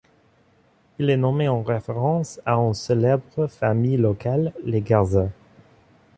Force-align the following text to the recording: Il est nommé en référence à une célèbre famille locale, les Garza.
Il 0.97 1.11
est 1.11 1.15
nommé 1.17 1.47
en 1.47 1.61
référence 1.61 2.39
à 2.43 2.53
une 2.55 2.73
célèbre 2.73 3.45
famille 3.45 3.97
locale, 3.97 4.51
les 4.63 4.81
Garza. 4.81 5.29